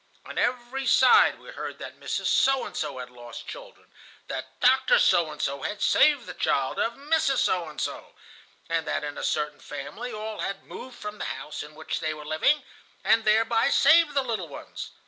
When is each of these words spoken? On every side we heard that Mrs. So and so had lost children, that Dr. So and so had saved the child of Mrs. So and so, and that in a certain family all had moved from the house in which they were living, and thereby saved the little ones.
On 0.25 0.35
every 0.39 0.87
side 0.87 1.37
we 1.39 1.49
heard 1.51 1.77
that 1.77 1.99
Mrs. 1.99 2.25
So 2.25 2.65
and 2.65 2.75
so 2.75 2.97
had 2.97 3.11
lost 3.11 3.47
children, 3.47 3.91
that 4.29 4.59
Dr. 4.59 4.97
So 4.97 5.29
and 5.29 5.39
so 5.39 5.61
had 5.61 5.79
saved 5.79 6.25
the 6.25 6.33
child 6.33 6.79
of 6.79 6.93
Mrs. 6.93 7.37
So 7.37 7.69
and 7.69 7.79
so, 7.79 8.15
and 8.67 8.87
that 8.87 9.03
in 9.03 9.15
a 9.15 9.23
certain 9.23 9.59
family 9.59 10.11
all 10.11 10.39
had 10.39 10.63
moved 10.65 10.95
from 10.97 11.19
the 11.19 11.25
house 11.25 11.61
in 11.61 11.75
which 11.75 11.99
they 11.99 12.15
were 12.15 12.25
living, 12.25 12.63
and 13.03 13.25
thereby 13.25 13.69
saved 13.69 14.15
the 14.15 14.23
little 14.23 14.47
ones. 14.47 14.89